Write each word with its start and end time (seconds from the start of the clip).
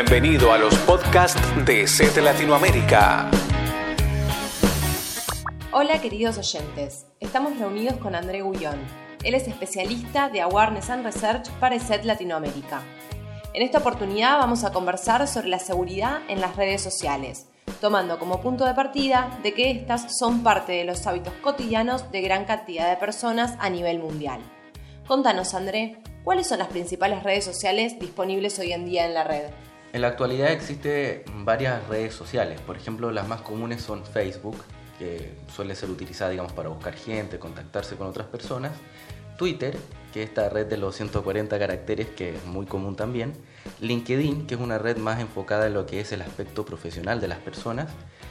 Bienvenido 0.00 0.52
a 0.52 0.58
los 0.58 0.76
podcasts 0.76 1.42
de 1.66 1.88
CETE 1.88 2.22
Latinoamérica. 2.22 3.28
Hola 5.72 6.00
queridos 6.00 6.38
oyentes, 6.38 7.06
estamos 7.18 7.58
reunidos 7.58 7.96
con 7.96 8.14
André 8.14 8.42
Gullón. 8.42 8.78
Él 9.24 9.34
es 9.34 9.48
especialista 9.48 10.28
de 10.28 10.40
Awareness 10.40 10.90
and 10.90 11.04
Research 11.04 11.50
para 11.58 11.80
CET 11.80 12.04
Latinoamérica. 12.04 12.80
En 13.52 13.62
esta 13.62 13.78
oportunidad 13.78 14.38
vamos 14.38 14.62
a 14.62 14.72
conversar 14.72 15.26
sobre 15.26 15.48
la 15.48 15.58
seguridad 15.58 16.20
en 16.28 16.40
las 16.40 16.54
redes 16.54 16.80
sociales, 16.80 17.48
tomando 17.80 18.20
como 18.20 18.40
punto 18.40 18.66
de 18.66 18.74
partida 18.74 19.36
de 19.42 19.52
que 19.52 19.72
estas 19.72 20.16
son 20.16 20.44
parte 20.44 20.74
de 20.74 20.84
los 20.84 21.04
hábitos 21.08 21.34
cotidianos 21.42 22.12
de 22.12 22.20
gran 22.20 22.44
cantidad 22.44 22.88
de 22.88 22.98
personas 22.98 23.56
a 23.58 23.68
nivel 23.68 23.98
mundial. 23.98 24.38
Contanos, 25.08 25.54
André, 25.54 26.00
¿cuáles 26.22 26.46
son 26.46 26.60
las 26.60 26.68
principales 26.68 27.24
redes 27.24 27.44
sociales 27.44 27.98
disponibles 27.98 28.60
hoy 28.60 28.72
en 28.72 28.84
día 28.84 29.04
en 29.04 29.14
la 29.14 29.24
red? 29.24 29.50
En 29.92 30.02
la 30.02 30.08
actualidad 30.08 30.52
existen 30.52 31.22
varias 31.44 31.86
redes 31.88 32.14
sociales, 32.14 32.60
por 32.60 32.76
ejemplo 32.76 33.10
las 33.10 33.26
más 33.26 33.40
comunes 33.40 33.80
son 33.80 34.04
Facebook, 34.04 34.56
que 34.98 35.32
suele 35.54 35.74
ser 35.74 35.88
utilizada 35.88 36.30
digamos 36.30 36.52
para 36.52 36.68
buscar 36.68 36.94
gente, 36.94 37.38
contactarse 37.38 37.96
con 37.96 38.06
otras 38.06 38.26
personas, 38.26 38.72
Twitter, 39.38 39.78
que 40.12 40.24
es 40.24 40.28
esta 40.28 40.50
red 40.50 40.66
de 40.66 40.76
los 40.76 40.96
140 40.96 41.58
caracteres 41.58 42.08
que 42.08 42.34
es 42.34 42.44
muy 42.44 42.66
común 42.66 42.96
también, 42.96 43.32
LinkedIn, 43.80 44.46
que 44.46 44.56
es 44.56 44.60
una 44.60 44.76
red 44.76 44.98
más 44.98 45.20
enfocada 45.20 45.68
en 45.68 45.74
lo 45.74 45.86
que 45.86 46.00
es 46.00 46.12
el 46.12 46.20
aspecto 46.20 46.66
profesional 46.66 47.20
de 47.20 47.28
las 47.28 47.38
personas, 47.38 47.88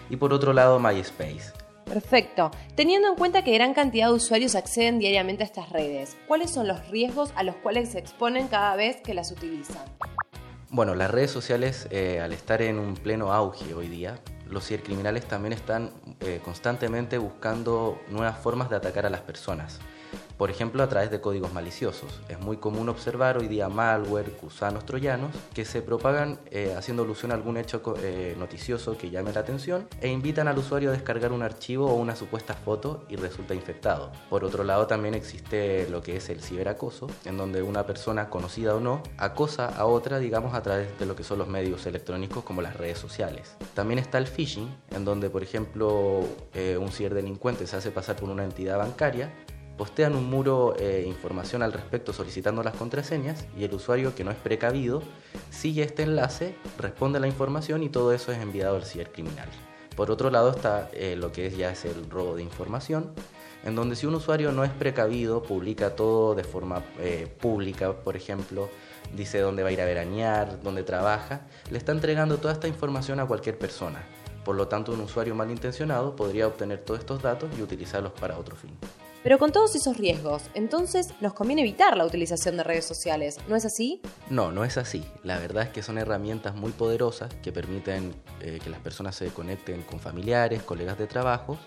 y 0.09 0.17
por 0.17 0.33
otro 0.33 0.53
lado 0.53 0.79
MySpace. 0.79 1.53
Perfecto. 1.85 2.51
Teniendo 2.75 3.07
en 3.07 3.15
cuenta 3.15 3.43
que 3.43 3.53
gran 3.53 3.73
cantidad 3.73 4.07
de 4.07 4.13
usuarios 4.13 4.55
acceden 4.55 4.99
diariamente 4.99 5.43
a 5.43 5.45
estas 5.45 5.69
redes, 5.69 6.17
¿cuáles 6.27 6.51
son 6.51 6.67
los 6.67 6.85
riesgos 6.89 7.31
a 7.35 7.43
los 7.43 7.55
cuales 7.55 7.89
se 7.89 7.99
exponen 7.99 8.49
cada 8.49 8.75
vez 8.75 8.97
que 8.97 9.13
las 9.13 9.31
utilizan? 9.31 9.85
Bueno, 10.69 10.95
las 10.95 11.09
redes 11.09 11.31
sociales, 11.31 11.87
eh, 11.91 12.19
al 12.19 12.33
estar 12.33 12.61
en 12.61 12.77
un 12.77 12.95
pleno 12.95 13.31
auge 13.31 13.73
hoy 13.73 13.87
día, 13.87 14.19
los 14.49 14.67
cibercriminales 14.67 15.25
también 15.25 15.53
están 15.53 15.91
eh, 16.19 16.41
constantemente 16.43 17.17
buscando 17.17 18.01
nuevas 18.09 18.37
formas 18.37 18.69
de 18.69 18.75
atacar 18.75 19.05
a 19.05 19.09
las 19.09 19.21
personas 19.21 19.79
por 20.37 20.51
ejemplo 20.51 20.83
a 20.83 20.89
través 20.89 21.11
de 21.11 21.19
códigos 21.19 21.53
maliciosos. 21.53 22.21
Es 22.29 22.39
muy 22.39 22.57
común 22.57 22.89
observar 22.89 23.37
hoy 23.37 23.47
día 23.47 23.69
malware, 23.69 24.37
gusanos 24.41 24.85
troyanos, 24.85 25.35
que 25.53 25.65
se 25.65 25.81
propagan 25.81 26.39
eh, 26.51 26.73
haciendo 26.77 27.03
alusión 27.03 27.31
a 27.31 27.35
algún 27.35 27.57
hecho 27.57 27.81
eh, 28.01 28.35
noticioso 28.37 28.97
que 28.97 29.09
llame 29.09 29.33
la 29.33 29.41
atención 29.41 29.87
e 30.01 30.09
invitan 30.09 30.47
al 30.47 30.57
usuario 30.57 30.89
a 30.89 30.93
descargar 30.93 31.31
un 31.31 31.41
archivo 31.41 31.87
o 31.87 31.95
una 31.95 32.15
supuesta 32.15 32.53
foto 32.53 33.05
y 33.09 33.15
resulta 33.15 33.53
infectado. 33.53 34.11
Por 34.29 34.43
otro 34.43 34.63
lado 34.63 34.87
también 34.87 35.15
existe 35.15 35.87
lo 35.89 36.01
que 36.01 36.17
es 36.17 36.29
el 36.29 36.41
ciberacoso, 36.41 37.07
en 37.25 37.37
donde 37.37 37.61
una 37.61 37.85
persona 37.85 38.29
conocida 38.29 38.75
o 38.75 38.79
no 38.79 39.01
acosa 39.17 39.67
a 39.67 39.85
otra, 39.85 40.19
digamos, 40.19 40.53
a 40.53 40.61
través 40.61 40.97
de 40.99 41.05
lo 41.05 41.15
que 41.15 41.23
son 41.23 41.39
los 41.39 41.47
medios 41.47 41.85
electrónicos 41.85 42.43
como 42.43 42.61
las 42.61 42.77
redes 42.77 42.99
sociales. 42.99 43.55
También 43.73 43.99
está 43.99 44.17
el 44.17 44.27
phishing, 44.27 44.69
en 44.91 45.05
donde 45.05 45.29
por 45.29 45.43
ejemplo 45.43 46.21
eh, 46.53 46.77
un 46.79 46.91
ciberdelincuente 46.91 47.65
se 47.67 47.75
hace 47.75 47.91
pasar 47.91 48.15
por 48.15 48.29
una 48.29 48.43
entidad 48.43 48.77
bancaria 48.77 49.31
postean 49.77 50.15
un 50.15 50.29
muro 50.29 50.75
eh, 50.79 51.05
información 51.07 51.61
al 51.61 51.71
respecto 51.71 52.11
solicitando 52.11 52.63
las 52.63 52.75
contraseñas 52.75 53.45
y 53.57 53.63
el 53.63 53.73
usuario 53.73 54.15
que 54.15 54.23
no 54.23 54.31
es 54.31 54.37
precavido 54.37 55.03
sigue 55.51 55.83
este 55.83 56.03
enlace, 56.03 56.55
responde 56.77 57.19
la 57.19 57.27
información 57.27 57.83
y 57.83 57.89
todo 57.89 58.11
eso 58.11 58.31
es 58.31 58.39
enviado 58.39 58.75
al 58.75 58.85
cibercriminal. 58.85 59.47
Por 59.95 60.11
otro 60.11 60.29
lado 60.29 60.51
está 60.51 60.89
eh, 60.93 61.15
lo 61.15 61.31
que 61.31 61.47
es 61.47 61.57
ya 61.57 61.71
es 61.71 61.85
el 61.85 62.09
robo 62.09 62.35
de 62.35 62.43
información, 62.43 63.11
en 63.63 63.75
donde 63.75 63.95
si 63.95 64.05
un 64.05 64.15
usuario 64.15 64.51
no 64.51 64.63
es 64.63 64.71
precavido, 64.71 65.41
publica 65.41 65.95
todo 65.95 66.35
de 66.35 66.43
forma 66.43 66.83
eh, 66.99 67.27
pública, 67.39 67.93
por 67.93 68.15
ejemplo, 68.15 68.69
dice 69.15 69.39
dónde 69.39 69.63
va 69.63 69.69
a 69.69 69.71
ir 69.71 69.81
a 69.81 69.85
veranear, 69.85 70.61
dónde 70.61 70.83
trabaja, 70.83 71.41
le 71.71 71.77
está 71.77 71.91
entregando 71.91 72.37
toda 72.37 72.53
esta 72.53 72.67
información 72.67 73.19
a 73.19 73.25
cualquier 73.25 73.57
persona. 73.57 74.03
Por 74.45 74.55
lo 74.55 74.67
tanto, 74.67 74.93
un 74.93 75.01
usuario 75.01 75.35
malintencionado 75.35 76.15
podría 76.15 76.47
obtener 76.47 76.79
todos 76.79 76.99
estos 76.99 77.21
datos 77.21 77.49
y 77.57 77.61
utilizarlos 77.61 78.13
para 78.13 78.37
otro 78.37 78.55
fin. 78.55 78.77
Pero 79.23 79.39
con 79.39 79.51
todos 79.51 79.75
esos 79.75 79.97
riesgos, 79.97 80.43
entonces 80.53 81.13
nos 81.21 81.33
conviene 81.33 81.61
evitar 81.61 81.97
la 81.97 82.05
utilización 82.05 82.57
de 82.57 82.63
redes 82.63 82.85
sociales, 82.85 83.37
¿no 83.47 83.55
es 83.55 83.65
así? 83.65 84.01
No, 84.29 84.51
no 84.51 84.63
es 84.63 84.77
así. 84.77 85.03
La 85.23 85.39
verdad 85.39 85.63
es 85.63 85.69
que 85.69 85.83
son 85.83 85.97
herramientas 85.97 86.55
muy 86.55 86.71
poderosas 86.71 87.33
que 87.41 87.51
permiten 87.51 88.13
eh, 88.41 88.59
que 88.63 88.69
las 88.69 88.79
personas 88.79 89.15
se 89.15 89.27
conecten 89.29 89.81
con 89.81 89.99
familiares, 89.99 90.63
colegas 90.63 90.97
de 90.97 91.07
trabajo 91.07 91.57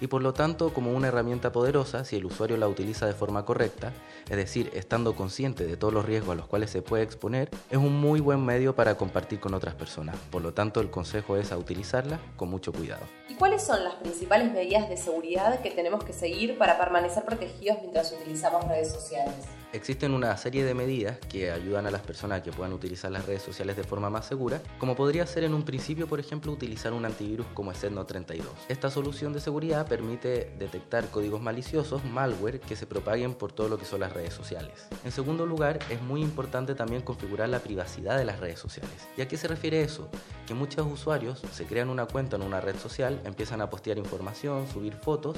y 0.00 0.06
por 0.06 0.22
lo 0.22 0.32
tanto 0.32 0.72
como 0.72 0.92
una 0.92 1.08
herramienta 1.08 1.52
poderosa, 1.52 2.04
si 2.04 2.16
el 2.16 2.24
usuario 2.24 2.56
la 2.56 2.68
utiliza 2.68 3.06
de 3.06 3.12
forma 3.12 3.44
correcta, 3.44 3.92
es 4.28 4.36
decir, 4.36 4.70
estando 4.74 5.14
consciente 5.14 5.66
de 5.66 5.76
todos 5.76 5.92
los 5.92 6.04
riesgos 6.04 6.32
a 6.32 6.36
los 6.36 6.46
cuales 6.46 6.70
se 6.70 6.82
puede 6.82 7.02
exponer, 7.02 7.50
es 7.70 7.78
un 7.78 8.00
muy 8.00 8.20
buen 8.20 8.44
medio 8.44 8.74
para 8.74 8.96
compartir 8.96 9.40
con 9.40 9.54
otras 9.54 9.74
personas. 9.74 10.16
Por 10.30 10.42
lo 10.42 10.54
tanto, 10.54 10.80
el 10.80 10.90
consejo 10.90 11.36
es 11.36 11.52
a 11.52 11.58
utilizarla 11.58 12.18
con 12.36 12.48
mucho 12.48 12.72
cuidado. 12.72 13.02
¿Y 13.28 13.34
cuáles 13.34 13.62
son 13.62 13.84
las 13.84 13.94
principales 13.94 14.52
medidas 14.52 14.88
de 14.88 14.96
seguridad 14.96 15.60
que 15.60 15.70
tenemos 15.70 16.04
que 16.04 16.12
seguir 16.12 16.58
para 16.58 16.78
permanecer 16.78 17.24
protegidos 17.24 17.78
mientras 17.80 18.12
utilizamos 18.12 18.66
redes 18.66 18.92
sociales? 18.92 19.34
Existen 19.72 20.14
una 20.14 20.36
serie 20.36 20.64
de 20.64 20.74
medidas 20.74 21.18
que 21.28 21.52
ayudan 21.52 21.86
a 21.86 21.92
las 21.92 22.00
personas 22.00 22.42
que 22.42 22.50
puedan 22.50 22.72
utilizar 22.72 23.12
las 23.12 23.24
redes 23.24 23.42
sociales 23.42 23.76
de 23.76 23.84
forma 23.84 24.10
más 24.10 24.26
segura, 24.26 24.60
como 24.80 24.96
podría 24.96 25.24
ser 25.26 25.44
en 25.44 25.54
un 25.54 25.62
principio, 25.62 26.08
por 26.08 26.18
ejemplo, 26.18 26.50
utilizar 26.50 26.92
un 26.92 27.04
antivirus 27.04 27.46
como 27.54 27.70
Ethernet 27.70 28.04
32. 28.04 28.48
Esta 28.68 28.90
solución 28.90 29.32
de 29.32 29.40
seguridad 29.40 29.86
permite 29.86 30.52
detectar 30.58 31.08
códigos 31.10 31.40
maliciosos, 31.40 32.04
malware, 32.04 32.58
que 32.58 32.74
se 32.74 32.88
propaguen 32.88 33.34
por 33.34 33.52
todo 33.52 33.68
lo 33.68 33.78
que 33.78 33.84
son 33.84 34.00
las 34.00 34.12
redes 34.12 34.34
sociales. 34.34 34.88
En 35.04 35.12
segundo 35.12 35.46
lugar, 35.46 35.78
es 35.88 36.02
muy 36.02 36.20
importante 36.20 36.74
también 36.74 37.02
configurar 37.02 37.48
la 37.48 37.60
privacidad 37.60 38.18
de 38.18 38.24
las 38.24 38.40
redes 38.40 38.58
sociales. 38.58 39.06
¿Y 39.16 39.20
a 39.20 39.28
qué 39.28 39.36
se 39.36 39.46
refiere 39.46 39.82
eso? 39.82 40.10
Que 40.48 40.54
muchos 40.54 40.84
usuarios 40.84 41.42
se 41.52 41.64
crean 41.66 41.90
una 41.90 42.06
cuenta 42.06 42.34
en 42.34 42.42
una 42.42 42.60
red 42.60 42.76
social, 42.76 43.20
empiezan 43.24 43.60
a 43.60 43.70
postear 43.70 43.98
información, 43.98 44.66
subir 44.66 44.94
fotos, 44.94 45.36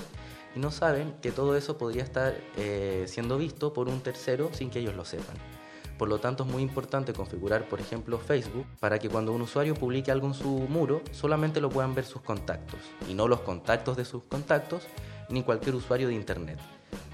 y 0.55 0.59
no 0.59 0.71
saben 0.71 1.15
que 1.23 1.33
todo 1.33 1.57
eso 1.57 1.79
podría 1.79 2.03
estar 2.03 2.35
eh, 2.57 3.05
siendo 3.07 3.39
visto 3.39 3.73
por 3.73 3.89
un 3.89 4.01
tercero 4.01 4.51
sin 4.53 4.71
que 4.71 4.81
ellos 4.81 4.95
lo 4.95 5.05
sepan. 5.05 5.37
Por 5.99 6.09
lo 6.09 6.19
tanto 6.19 6.45
es 6.45 6.51
muy 6.51 6.63
importante 6.63 7.13
configurar, 7.13 7.69
por 7.69 7.81
ejemplo, 7.81 8.19
Facebook 8.19 8.67
para 8.81 8.99
que 8.99 9.09
cuando 9.09 9.33
un 9.33 9.43
usuario 9.43 9.75
publique 9.75 10.11
algo 10.11 10.27
en 10.27 10.35
su 10.35 10.49
muro 10.49 11.03
solamente 11.13 11.61
lo 11.61 11.71
puedan 11.71 11.95
ver 11.95 12.05
sus 12.05 12.23
contactos 12.23 12.81
y 13.09 13.15
no 13.15 13.29
los 13.29 13.41
contactos 13.41 13.97
de 13.97 14.05
sus 14.05 14.25
contactos 14.25 14.83
ni 15.29 15.43
cualquier 15.43 15.77
usuario 15.77 16.09
de 16.09 16.15
Internet. 16.15 16.59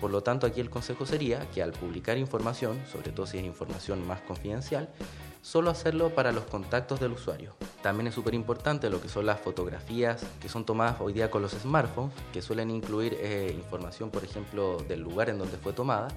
Por 0.01 0.11
lo 0.11 0.23
tanto, 0.23 0.47
aquí 0.47 0.61
el 0.61 0.71
consejo 0.71 1.07
sería 1.07 1.49
que 1.51 1.63
al 1.63 1.73
publicar 1.73 2.17
información, 2.19 2.81
sobre 2.91 3.11
todo 3.11 3.27
si 3.27 3.39
es 3.39 3.45
información 3.45 4.07
más 4.07 4.21
confidencial, 4.23 4.89
solo 5.43 5.71
hacerlo 5.71 6.15
para 6.15 6.33
los 6.33 6.45
contactos 6.45 7.01
del 7.01 7.13
usuario. 7.13 7.55
También 7.83 8.09
es 8.09 8.15
súper 8.15 8.35
importante 8.35 8.91
lo 8.91 9.01
que 9.01 9.09
son 9.09 9.27
las 9.27 9.41
fotografías 9.41 10.25
que 10.41 10.49
son 10.49 10.65
tomadas 10.65 11.01
hoy 11.01 11.13
día 11.13 11.31
con 11.31 11.43
los 11.43 11.53
smartphones, 11.53 12.15
que 12.33 12.43
suelen 12.43 12.71
incluir 12.71 13.17
eh, 13.21 13.53
información, 13.55 14.11
por 14.11 14.25
ejemplo, 14.25 14.79
del 14.89 15.01
lugar 15.01 15.31
en 15.31 15.39
donde 15.39 15.57
fue 15.57 15.73
tomada. 15.73 16.09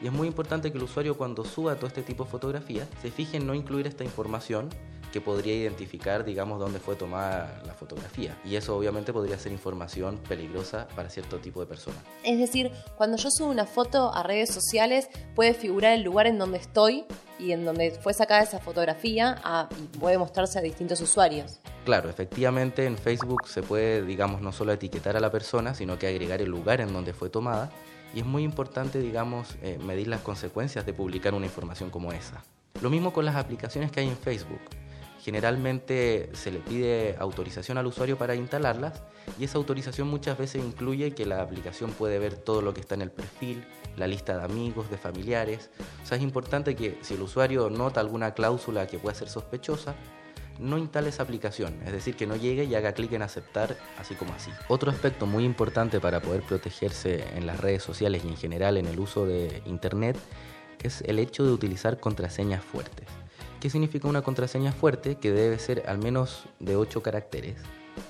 Y 0.00 0.06
es 0.06 0.12
muy 0.12 0.28
importante 0.28 0.70
que 0.70 0.78
el 0.78 0.84
usuario 0.84 1.16
cuando 1.16 1.44
suba 1.44 1.74
todo 1.74 1.88
este 1.88 2.02
tipo 2.02 2.24
de 2.24 2.30
fotografías 2.30 2.88
se 3.02 3.10
fije 3.10 3.36
en 3.36 3.46
no 3.46 3.54
incluir 3.54 3.86
esta 3.86 4.04
información 4.04 4.68
que 5.12 5.20
podría 5.20 5.54
identificar, 5.54 6.24
digamos, 6.24 6.58
dónde 6.58 6.78
fue 6.78 6.96
tomada 6.96 7.62
la 7.66 7.74
fotografía. 7.74 8.36
Y 8.44 8.56
eso 8.56 8.76
obviamente 8.76 9.12
podría 9.12 9.38
ser 9.38 9.52
información 9.52 10.18
peligrosa 10.28 10.88
para 10.94 11.10
cierto 11.10 11.38
tipo 11.38 11.60
de 11.60 11.66
personas. 11.66 12.00
Es 12.24 12.38
decir, 12.38 12.70
cuando 12.96 13.16
yo 13.16 13.30
subo 13.30 13.50
una 13.50 13.66
foto 13.66 14.14
a 14.14 14.22
redes 14.22 14.50
sociales, 14.50 15.08
puede 15.34 15.54
figurar 15.54 15.92
el 15.92 16.02
lugar 16.02 16.26
en 16.26 16.38
donde 16.38 16.58
estoy 16.58 17.04
y 17.38 17.52
en 17.52 17.64
donde 17.64 17.92
fue 17.92 18.12
sacada 18.14 18.42
esa 18.42 18.58
fotografía 18.58 19.40
y 19.78 19.98
puede 19.98 20.18
mostrarse 20.18 20.58
a 20.58 20.62
distintos 20.62 21.00
usuarios. 21.00 21.60
Claro, 21.84 22.10
efectivamente 22.10 22.84
en 22.84 22.98
Facebook 22.98 23.46
se 23.46 23.62
puede, 23.62 24.02
digamos, 24.02 24.40
no 24.40 24.52
solo 24.52 24.72
etiquetar 24.72 25.16
a 25.16 25.20
la 25.20 25.30
persona, 25.30 25.74
sino 25.74 25.98
que 25.98 26.06
agregar 26.06 26.42
el 26.42 26.50
lugar 26.50 26.80
en 26.80 26.92
donde 26.92 27.12
fue 27.12 27.30
tomada. 27.30 27.70
Y 28.14 28.20
es 28.20 28.26
muy 28.26 28.42
importante, 28.42 28.98
digamos, 29.00 29.56
eh, 29.62 29.78
medir 29.78 30.08
las 30.08 30.20
consecuencias 30.20 30.84
de 30.86 30.92
publicar 30.92 31.34
una 31.34 31.46
información 31.46 31.90
como 31.90 32.12
esa. 32.12 32.42
Lo 32.80 32.90
mismo 32.90 33.12
con 33.12 33.24
las 33.24 33.36
aplicaciones 33.36 33.90
que 33.90 34.00
hay 34.00 34.08
en 34.08 34.16
Facebook. 34.16 34.60
Generalmente 35.20 36.30
se 36.32 36.50
le 36.50 36.60
pide 36.60 37.16
autorización 37.18 37.78
al 37.78 37.86
usuario 37.86 38.16
para 38.16 38.34
instalarlas 38.34 39.02
y 39.38 39.44
esa 39.44 39.58
autorización 39.58 40.08
muchas 40.08 40.38
veces 40.38 40.64
incluye 40.64 41.12
que 41.12 41.26
la 41.26 41.42
aplicación 41.42 41.90
puede 41.90 42.18
ver 42.18 42.36
todo 42.36 42.62
lo 42.62 42.72
que 42.72 42.80
está 42.80 42.94
en 42.94 43.02
el 43.02 43.10
perfil, 43.10 43.64
la 43.96 44.06
lista 44.06 44.38
de 44.38 44.44
amigos, 44.44 44.90
de 44.90 44.96
familiares. 44.96 45.70
O 46.02 46.06
sea, 46.06 46.16
es 46.16 46.22
importante 46.22 46.76
que 46.76 46.98
si 47.02 47.14
el 47.14 47.22
usuario 47.22 47.68
nota 47.68 48.00
alguna 48.00 48.32
cláusula 48.32 48.86
que 48.86 48.98
pueda 48.98 49.14
ser 49.14 49.28
sospechosa, 49.28 49.94
no 50.58 50.76
instale 50.76 51.10
esa 51.10 51.22
aplicación, 51.22 51.80
es 51.84 51.92
decir, 51.92 52.16
que 52.16 52.26
no 52.26 52.36
llegue 52.36 52.64
y 52.64 52.74
haga 52.74 52.92
clic 52.92 53.12
en 53.12 53.22
aceptar 53.22 53.76
así 53.98 54.14
como 54.14 54.32
así. 54.34 54.50
Otro 54.68 54.90
aspecto 54.90 55.26
muy 55.26 55.44
importante 55.44 56.00
para 56.00 56.20
poder 56.20 56.42
protegerse 56.42 57.24
en 57.36 57.46
las 57.46 57.60
redes 57.60 57.82
sociales 57.82 58.24
y 58.24 58.28
en 58.28 58.36
general 58.36 58.76
en 58.76 58.86
el 58.86 58.98
uso 58.98 59.26
de 59.26 59.62
Internet 59.66 60.16
es 60.82 61.02
el 61.02 61.18
hecho 61.18 61.44
de 61.44 61.52
utilizar 61.52 62.00
contraseñas 62.00 62.64
fuertes. 62.64 63.06
¿Qué 63.60 63.70
significa 63.70 64.06
una 64.06 64.22
contraseña 64.22 64.70
fuerte? 64.70 65.16
Que 65.16 65.32
debe 65.32 65.58
ser 65.58 65.82
al 65.88 65.98
menos 65.98 66.44
de 66.60 66.76
8 66.76 67.02
caracteres. 67.02 67.56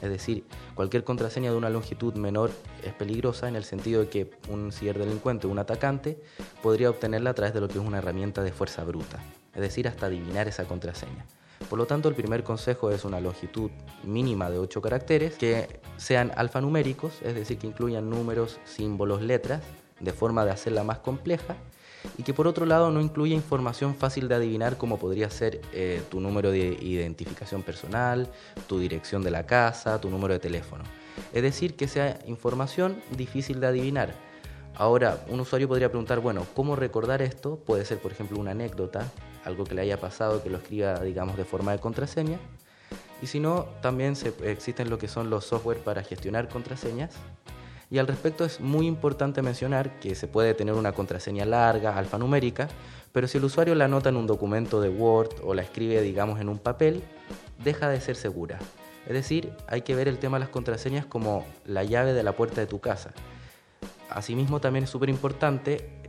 Es 0.03 0.11
decir, 0.11 0.45
cualquier 0.75 1.05
contraseña 1.05 1.51
de 1.51 1.57
una 1.57 1.71
longitud 1.71 2.13
menor 2.17 2.51
es 2.85 2.93
peligrosa 2.93 3.49
en 3.49 3.57
el 3.57 3.65
sentido 3.65 4.03
de 4.03 4.11
que 4.11 4.31
un 4.51 4.73
ciberdelincuente 4.73 5.47
o 5.47 5.51
un 5.51 5.59
atacante 5.59 6.21
podría 6.63 6.91
obtenerla 6.91 7.31
a 7.31 7.35
través 7.35 7.55
de 7.55 7.63
lo 7.63 7.69
que 7.69 7.79
es 7.79 7.85
una 7.85 7.97
herramienta 7.97 8.43
de 8.43 8.53
fuerza 8.53 8.85
bruta, 8.85 9.21
es 9.55 9.63
decir, 9.63 9.89
hasta 9.89 10.07
adivinar 10.07 10.49
esa 10.49 10.65
contraseña. 10.65 11.25
Por 11.71 11.79
lo 11.79 11.87
tanto, 11.87 12.11
el 12.11 12.15
primer 12.15 12.45
consejo 12.45 12.91
es 12.91 13.07
una 13.07 13.19
longitud 13.19 13.71
mínima 14.05 14.51
de 14.51 14.59
8 14.59 14.83
caracteres 14.83 15.37
que 15.37 15.81
sean 15.97 16.31
alfanuméricos, 16.37 17.23
es 17.23 17.35
decir, 17.35 17.57
que 17.57 17.69
incluyan 17.69 18.11
números, 18.11 18.61
símbolos, 18.67 19.23
letras, 19.23 19.63
de 19.99 20.13
forma 20.13 20.45
de 20.45 20.51
hacerla 20.51 20.85
más 20.85 20.99
compleja 20.99 21.57
y 22.17 22.23
que 22.23 22.35
por 22.35 22.47
otro 22.47 22.67
lado 22.67 22.91
no 22.91 23.01
incluya 23.01 23.35
información 23.35 23.95
fácil 23.95 24.29
de 24.29 24.35
adivinar 24.35 24.77
como 24.77 24.99
podría 24.99 25.31
ser 25.31 25.61
eh, 25.73 26.03
tu 26.11 26.21
número 26.21 26.51
de 26.51 26.79
identificación 26.81 27.63
personal, 27.63 28.29
tu 28.67 28.79
dirección 28.79 29.23
de 29.23 29.31
la 29.31 29.47
casa, 29.47 30.01
tu 30.01 30.11
número 30.11 30.35
de 30.35 30.41
teléfono. 30.41 30.85
Es 31.33 31.43
decir, 31.43 31.75
que 31.75 31.89
sea 31.89 32.19
información 32.27 33.03
difícil 33.17 33.61
de 33.61 33.67
adivinar. 33.67 34.15
Ahora, 34.75 35.25
un 35.29 35.41
usuario 35.41 35.67
podría 35.67 35.89
preguntar, 35.89 36.21
bueno, 36.21 36.47
¿cómo 36.55 36.77
recordar 36.77 37.21
esto? 37.21 37.57
Puede 37.57 37.85
ser, 37.85 37.99
por 37.99 38.13
ejemplo, 38.13 38.39
una 38.39 38.53
anécdota, 38.53 39.11
algo 39.45 39.65
que 39.65 39.75
le 39.75 39.83
haya 39.83 39.99
pasado, 39.99 40.43
que 40.43 40.51
lo 40.51 40.59
escriba, 40.59 41.01
digamos, 41.01 41.37
de 41.37 41.45
forma 41.45 41.73
de 41.73 41.81
contraseña. 41.81 42.39
Y 43.21 43.27
si 43.27 43.41
no, 43.41 43.67
también 43.83 44.15
se, 44.15 44.33
existen 44.45 44.89
lo 44.89 44.99
que 44.99 45.09
son 45.09 45.31
los 45.31 45.45
software 45.45 45.79
para 45.79 46.05
gestionar 46.05 46.49
contraseñas, 46.49 47.17
y 47.91 47.99
al 47.99 48.07
respecto 48.07 48.45
es 48.45 48.61
muy 48.61 48.87
importante 48.87 49.43
mencionar 49.43 49.99
que 49.99 50.15
se 50.15 50.29
puede 50.29 50.55
tener 50.55 50.75
una 50.75 50.93
contraseña 50.93 51.45
larga, 51.45 51.97
alfanumérica, 51.97 52.69
pero 53.13 53.27
si 53.27 53.39
el 53.39 53.45
usuario 53.45 53.75
la 53.75 53.87
anota 53.87 54.11
en 54.11 54.17
un 54.17 54.27
documento 54.27 54.81
de 54.81 54.91
Word 54.91 55.37
o 55.43 55.55
la 55.55 55.63
escribe, 55.63 56.03
digamos, 56.03 56.41
en 56.41 56.49
un 56.49 56.59
papel, 56.59 57.03
deja 57.65 57.89
de 57.89 58.01
ser 58.01 58.17
segura. 58.17 58.59
Es 59.07 59.15
decir, 59.15 59.53
hay 59.67 59.83
que 59.83 59.95
ver 59.95 60.07
el 60.07 60.19
tema 60.19 60.37
de 60.37 60.41
las 60.41 60.51
contraseñas 60.51 61.07
como 61.07 61.47
la 61.65 61.83
llave 61.83 62.13
de 62.13 62.23
la 62.23 62.33
puerta 62.33 62.61
de 62.61 62.67
tu 62.67 62.79
casa. 62.79 63.13
Asimismo, 64.11 64.61
también 64.61 64.85
es 64.85 64.91
súper 64.91 65.09
importante 65.09 66.03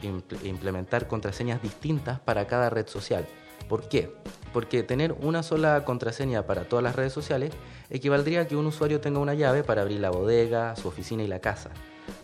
implementar 0.43 1.07
contraseñas 1.07 1.61
distintas 1.61 2.19
para 2.19 2.45
cada 2.47 2.69
red 2.69 2.87
social. 2.87 3.25
¿Por 3.69 3.87
qué? 3.87 4.13
Porque 4.53 4.83
tener 4.83 5.13
una 5.21 5.43
sola 5.43 5.85
contraseña 5.85 6.47
para 6.47 6.63
todas 6.63 6.83
las 6.83 6.95
redes 6.95 7.13
sociales 7.13 7.51
equivaldría 7.89 8.41
a 8.41 8.47
que 8.47 8.55
un 8.55 8.65
usuario 8.65 8.99
tenga 8.99 9.19
una 9.19 9.35
llave 9.35 9.63
para 9.63 9.83
abrir 9.83 9.99
la 9.99 10.09
bodega, 10.09 10.75
su 10.75 10.87
oficina 10.87 11.23
y 11.23 11.27
la 11.27 11.39
casa. 11.39 11.69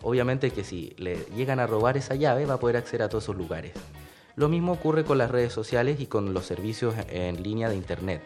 Obviamente 0.02 0.52
que 0.52 0.64
si 0.64 0.96
le 0.98 1.18
llegan 1.36 1.60
a 1.60 1.68
robar 1.68 1.98
esa 1.98 2.16
llave 2.16 2.46
va 2.46 2.56
a 2.56 2.60
poder 2.60 2.78
acceder 2.78 3.04
a 3.04 3.10
todos 3.10 3.26
esos 3.26 3.36
lugares. 3.36 3.74
Lo 4.36 4.50
mismo 4.50 4.74
ocurre 4.74 5.06
con 5.06 5.18
las 5.18 5.32
redes 5.32 5.54
sociales 5.54 6.00
y 6.00 6.08
con 6.08 6.34
los 6.34 6.46
servicios 6.46 6.96
en 7.10 7.42
línea 7.42 7.70
de 7.70 7.76
Internet. 7.76 8.22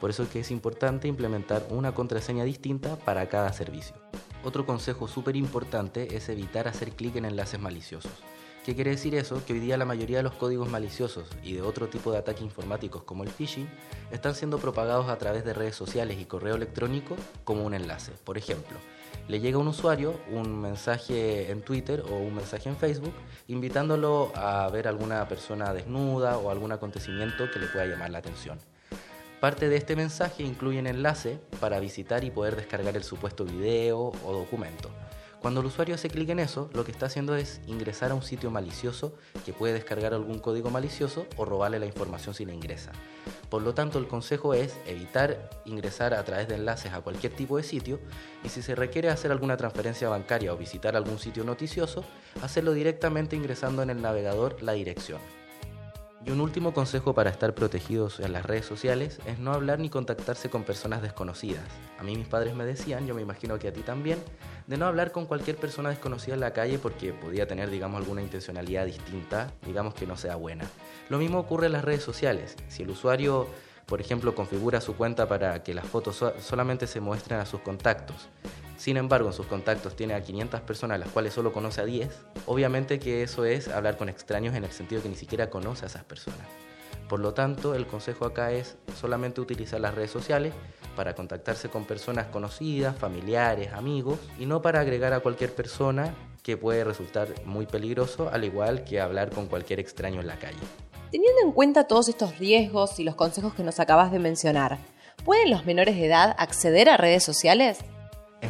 Por 0.00 0.08
eso 0.08 0.22
es 0.22 0.30
que 0.30 0.40
es 0.40 0.50
importante 0.50 1.08
implementar 1.08 1.66
una 1.68 1.92
contraseña 1.92 2.44
distinta 2.44 2.96
para 2.96 3.28
cada 3.28 3.52
servicio. 3.52 3.94
Otro 4.42 4.64
consejo 4.64 5.06
súper 5.06 5.36
importante 5.36 6.16
es 6.16 6.30
evitar 6.30 6.66
hacer 6.66 6.92
clic 6.92 7.16
en 7.16 7.26
enlaces 7.26 7.60
maliciosos. 7.60 8.12
¿Qué 8.64 8.74
quiere 8.74 8.90
decir 8.90 9.14
eso? 9.14 9.42
Que 9.46 9.54
hoy 9.54 9.58
día 9.58 9.78
la 9.78 9.86
mayoría 9.86 10.18
de 10.18 10.22
los 10.22 10.34
códigos 10.34 10.68
maliciosos 10.68 11.26
y 11.42 11.54
de 11.54 11.62
otro 11.62 11.88
tipo 11.88 12.12
de 12.12 12.18
ataques 12.18 12.42
informáticos 12.42 13.02
como 13.04 13.24
el 13.24 13.30
phishing 13.30 13.66
están 14.10 14.34
siendo 14.34 14.58
propagados 14.58 15.08
a 15.08 15.16
través 15.16 15.46
de 15.46 15.54
redes 15.54 15.74
sociales 15.74 16.18
y 16.20 16.26
correo 16.26 16.56
electrónico 16.56 17.16
como 17.44 17.64
un 17.64 17.72
enlace. 17.72 18.12
Por 18.22 18.36
ejemplo, 18.36 18.76
le 19.28 19.40
llega 19.40 19.56
a 19.56 19.60
un 19.60 19.68
usuario 19.68 20.20
un 20.30 20.60
mensaje 20.60 21.50
en 21.50 21.62
Twitter 21.62 22.02
o 22.10 22.18
un 22.18 22.34
mensaje 22.34 22.68
en 22.68 22.76
Facebook 22.76 23.14
invitándolo 23.48 24.30
a 24.34 24.68
ver 24.68 24.88
alguna 24.88 25.26
persona 25.26 25.72
desnuda 25.72 26.36
o 26.36 26.50
algún 26.50 26.72
acontecimiento 26.72 27.50
que 27.50 27.60
le 27.60 27.66
pueda 27.66 27.86
llamar 27.86 28.10
la 28.10 28.18
atención. 28.18 28.58
Parte 29.40 29.70
de 29.70 29.76
este 29.76 29.96
mensaje 29.96 30.42
incluye 30.42 30.80
un 30.80 30.86
enlace 30.86 31.40
para 31.60 31.80
visitar 31.80 32.24
y 32.24 32.30
poder 32.30 32.56
descargar 32.56 32.94
el 32.94 33.04
supuesto 33.04 33.46
video 33.46 34.12
o 34.22 34.32
documento. 34.34 34.90
Cuando 35.40 35.60
el 35.60 35.66
usuario 35.66 35.94
hace 35.94 36.10
clic 36.10 36.28
en 36.28 36.38
eso, 36.38 36.68
lo 36.74 36.84
que 36.84 36.92
está 36.92 37.06
haciendo 37.06 37.34
es 37.34 37.62
ingresar 37.66 38.10
a 38.10 38.14
un 38.14 38.22
sitio 38.22 38.50
malicioso 38.50 39.14
que 39.46 39.54
puede 39.54 39.72
descargar 39.72 40.12
algún 40.12 40.38
código 40.38 40.68
malicioso 40.68 41.26
o 41.38 41.46
robarle 41.46 41.78
la 41.78 41.86
información 41.86 42.34
si 42.34 42.44
la 42.44 42.52
ingresa. 42.52 42.92
Por 43.48 43.62
lo 43.62 43.72
tanto, 43.72 43.98
el 43.98 44.06
consejo 44.06 44.52
es 44.52 44.76
evitar 44.86 45.48
ingresar 45.64 46.12
a 46.12 46.22
través 46.24 46.46
de 46.46 46.56
enlaces 46.56 46.92
a 46.92 47.00
cualquier 47.00 47.32
tipo 47.32 47.56
de 47.56 47.62
sitio 47.62 48.00
y 48.44 48.50
si 48.50 48.60
se 48.60 48.74
requiere 48.74 49.08
hacer 49.08 49.30
alguna 49.30 49.56
transferencia 49.56 50.10
bancaria 50.10 50.52
o 50.52 50.58
visitar 50.58 50.94
algún 50.94 51.18
sitio 51.18 51.42
noticioso, 51.42 52.04
hacerlo 52.42 52.74
directamente 52.74 53.34
ingresando 53.34 53.82
en 53.82 53.88
el 53.88 54.02
navegador 54.02 54.62
la 54.62 54.72
dirección. 54.72 55.39
Y 56.22 56.30
un 56.30 56.42
último 56.42 56.74
consejo 56.74 57.14
para 57.14 57.30
estar 57.30 57.54
protegidos 57.54 58.20
en 58.20 58.34
las 58.34 58.44
redes 58.44 58.66
sociales 58.66 59.18
es 59.24 59.38
no 59.38 59.54
hablar 59.54 59.78
ni 59.78 59.88
contactarse 59.88 60.50
con 60.50 60.64
personas 60.64 61.00
desconocidas. 61.00 61.64
A 61.98 62.02
mí 62.02 62.14
mis 62.14 62.28
padres 62.28 62.54
me 62.54 62.66
decían, 62.66 63.06
yo 63.06 63.14
me 63.14 63.22
imagino 63.22 63.58
que 63.58 63.68
a 63.68 63.72
ti 63.72 63.80
también, 63.80 64.18
de 64.66 64.76
no 64.76 64.84
hablar 64.84 65.12
con 65.12 65.24
cualquier 65.24 65.56
persona 65.56 65.88
desconocida 65.88 66.34
en 66.34 66.40
la 66.40 66.52
calle 66.52 66.78
porque 66.78 67.14
podía 67.14 67.48
tener, 67.48 67.70
digamos, 67.70 68.02
alguna 68.02 68.20
intencionalidad 68.20 68.84
distinta, 68.84 69.50
digamos 69.64 69.94
que 69.94 70.06
no 70.06 70.18
sea 70.18 70.36
buena. 70.36 70.66
Lo 71.08 71.16
mismo 71.16 71.38
ocurre 71.38 71.66
en 71.66 71.72
las 71.72 71.84
redes 71.84 72.02
sociales. 72.02 72.54
Si 72.68 72.82
el 72.82 72.90
usuario, 72.90 73.46
por 73.86 74.02
ejemplo, 74.02 74.34
configura 74.34 74.82
su 74.82 74.96
cuenta 74.96 75.26
para 75.26 75.62
que 75.62 75.72
las 75.72 75.86
fotos 75.86 76.22
solamente 76.40 76.86
se 76.86 77.00
muestren 77.00 77.40
a 77.40 77.46
sus 77.46 77.60
contactos, 77.60 78.28
sin 78.80 78.96
embargo, 78.96 79.28
en 79.28 79.34
sus 79.34 79.44
contactos 79.44 79.94
tiene 79.94 80.14
a 80.14 80.22
500 80.22 80.62
personas, 80.62 80.98
las 80.98 81.10
cuales 81.10 81.34
solo 81.34 81.52
conoce 81.52 81.82
a 81.82 81.84
10. 81.84 82.08
Obviamente 82.46 82.98
que 82.98 83.22
eso 83.22 83.44
es 83.44 83.68
hablar 83.68 83.98
con 83.98 84.08
extraños 84.08 84.54
en 84.54 84.64
el 84.64 84.70
sentido 84.70 85.02
que 85.02 85.10
ni 85.10 85.16
siquiera 85.16 85.50
conoce 85.50 85.84
a 85.84 85.88
esas 85.88 86.02
personas. 86.04 86.48
Por 87.06 87.20
lo 87.20 87.34
tanto, 87.34 87.74
el 87.74 87.86
consejo 87.86 88.24
acá 88.24 88.52
es 88.52 88.78
solamente 88.98 89.42
utilizar 89.42 89.82
las 89.82 89.94
redes 89.94 90.10
sociales 90.10 90.54
para 90.96 91.14
contactarse 91.14 91.68
con 91.68 91.84
personas 91.84 92.28
conocidas, 92.28 92.96
familiares, 92.96 93.70
amigos, 93.74 94.18
y 94.38 94.46
no 94.46 94.62
para 94.62 94.80
agregar 94.80 95.12
a 95.12 95.20
cualquier 95.20 95.54
persona 95.54 96.14
que 96.42 96.56
puede 96.56 96.82
resultar 96.82 97.28
muy 97.44 97.66
peligroso, 97.66 98.30
al 98.32 98.44
igual 98.44 98.84
que 98.84 98.98
hablar 98.98 99.28
con 99.28 99.46
cualquier 99.46 99.78
extraño 99.78 100.22
en 100.22 100.26
la 100.26 100.38
calle. 100.38 100.56
Teniendo 101.10 101.42
en 101.44 101.52
cuenta 101.52 101.86
todos 101.86 102.08
estos 102.08 102.38
riesgos 102.38 102.98
y 102.98 103.04
los 103.04 103.14
consejos 103.14 103.52
que 103.52 103.62
nos 103.62 103.78
acabas 103.78 104.10
de 104.10 104.20
mencionar, 104.20 104.78
¿pueden 105.22 105.50
los 105.50 105.66
menores 105.66 105.96
de 105.96 106.06
edad 106.06 106.34
acceder 106.38 106.88
a 106.88 106.96
redes 106.96 107.22
sociales? 107.22 107.84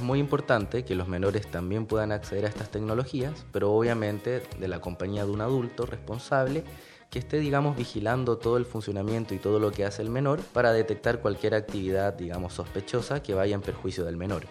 Es 0.01 0.07
muy 0.07 0.19
importante 0.19 0.83
que 0.83 0.95
los 0.95 1.09
menores 1.09 1.47
también 1.47 1.85
puedan 1.85 2.11
acceder 2.11 2.47
a 2.47 2.49
estas 2.49 2.71
tecnologías, 2.71 3.45
pero 3.53 3.71
obviamente 3.71 4.43
de 4.59 4.67
la 4.67 4.81
compañía 4.81 5.27
de 5.27 5.31
un 5.31 5.43
adulto 5.43 5.85
responsable 5.85 6.65
que 7.11 7.19
esté, 7.19 7.39
digamos, 7.39 7.77
vigilando 7.77 8.39
todo 8.39 8.57
el 8.57 8.65
funcionamiento 8.65 9.35
y 9.35 9.39
todo 9.39 9.59
lo 9.59 9.71
que 9.73 9.85
hace 9.85 10.01
el 10.01 10.09
menor 10.09 10.41
para 10.41 10.73
detectar 10.73 11.21
cualquier 11.21 11.55
actividad, 11.55 12.15
digamos, 12.15 12.55
sospechosa 12.55 13.23
que 13.23 13.35
vaya 13.35 13.55
en 13.55 13.61
perjuicio 13.61 14.07
del 14.07 14.17
menor. 14.17 14.45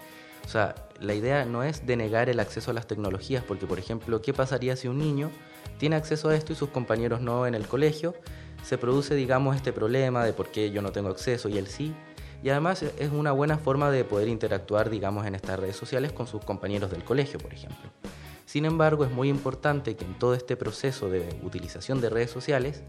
O 0.45 0.47
sea, 0.47 0.75
la 1.01 1.15
idea 1.15 1.45
no 1.45 1.63
es 1.63 1.83
denegar 1.87 2.29
el 2.29 2.39
acceso 2.39 2.69
a 2.69 2.75
las 2.75 2.85
tecnologías, 2.85 3.43
porque, 3.43 3.65
por 3.65 3.79
ejemplo, 3.79 4.21
¿qué 4.21 4.35
pasaría 4.35 4.75
si 4.75 4.87
un 4.87 4.99
niño 4.99 5.31
tiene 5.79 5.95
acceso 5.95 6.29
a 6.29 6.35
esto 6.35 6.53
y 6.53 6.57
sus 6.57 6.69
compañeros 6.69 7.21
no 7.21 7.47
en 7.47 7.55
el 7.55 7.67
colegio? 7.67 8.13
Se 8.61 8.77
produce, 8.77 9.15
digamos, 9.15 9.55
este 9.55 9.73
problema 9.73 10.23
de 10.23 10.33
por 10.33 10.49
qué 10.49 10.69
yo 10.69 10.83
no 10.83 10.91
tengo 10.91 11.09
acceso 11.09 11.49
y 11.49 11.57
él 11.57 11.65
sí, 11.65 11.95
y 12.43 12.49
además 12.49 12.83
es 12.83 13.11
una 13.11 13.31
buena 13.31 13.57
forma 13.57 13.91
de 13.91 14.03
poder 14.03 14.27
interactuar, 14.27 14.89
digamos, 14.89 15.25
en 15.25 15.35
estas 15.35 15.59
redes 15.59 15.75
sociales 15.75 16.11
con 16.11 16.27
sus 16.27 16.43
compañeros 16.43 16.91
del 16.91 17.03
colegio, 17.03 17.39
por 17.39 17.53
ejemplo. 17.53 17.89
Sin 18.45 18.65
embargo, 18.65 19.05
es 19.05 19.11
muy 19.11 19.29
importante 19.29 19.95
que 19.95 20.05
en 20.05 20.17
todo 20.17 20.33
este 20.33 20.57
proceso 20.57 21.07
de 21.09 21.39
utilización 21.43 22.01
de 22.01 22.09
redes 22.09 22.31
sociales, 22.31 22.81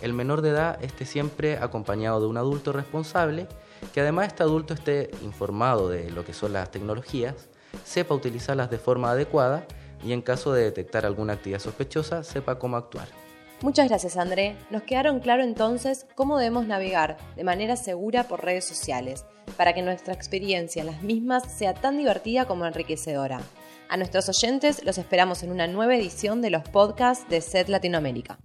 el 0.00 0.12
menor 0.12 0.42
de 0.42 0.48
edad 0.48 0.82
esté 0.82 1.06
siempre 1.06 1.56
acompañado 1.58 2.20
de 2.20 2.26
un 2.26 2.36
adulto 2.36 2.72
responsable, 2.72 3.46
que 3.92 4.00
además 4.00 4.26
este 4.26 4.42
adulto 4.42 4.74
esté 4.74 5.10
informado 5.22 5.88
de 5.88 6.10
lo 6.10 6.24
que 6.24 6.32
son 6.34 6.52
las 6.52 6.70
tecnologías, 6.72 7.48
sepa 7.84 8.14
utilizarlas 8.14 8.70
de 8.70 8.78
forma 8.78 9.12
adecuada 9.12 9.66
y 10.04 10.12
en 10.12 10.20
caso 10.20 10.52
de 10.52 10.64
detectar 10.64 11.06
alguna 11.06 11.34
actividad 11.34 11.60
sospechosa, 11.60 12.24
sepa 12.24 12.58
cómo 12.58 12.76
actuar. 12.76 13.23
Muchas 13.62 13.88
gracias 13.88 14.16
André. 14.16 14.56
Nos 14.70 14.82
quedaron 14.82 15.20
claro 15.20 15.42
entonces 15.42 16.06
cómo 16.14 16.38
debemos 16.38 16.66
navegar 16.66 17.16
de 17.36 17.44
manera 17.44 17.76
segura 17.76 18.24
por 18.24 18.44
redes 18.44 18.64
sociales 18.64 19.24
para 19.56 19.72
que 19.72 19.82
nuestra 19.82 20.12
experiencia 20.12 20.80
en 20.80 20.86
las 20.86 21.02
mismas 21.02 21.44
sea 21.50 21.74
tan 21.74 21.96
divertida 21.96 22.46
como 22.46 22.66
enriquecedora. 22.66 23.40
A 23.88 23.96
nuestros 23.96 24.28
oyentes 24.28 24.84
los 24.84 24.98
esperamos 24.98 25.42
en 25.42 25.50
una 25.50 25.66
nueva 25.66 25.94
edición 25.94 26.42
de 26.42 26.50
los 26.50 26.62
podcasts 26.68 27.28
de 27.28 27.40
SED 27.40 27.68
Latinoamérica. 27.68 28.38